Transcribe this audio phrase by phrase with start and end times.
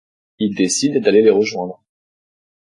[0.39, 1.83] Il décide d'aller les rejoindre.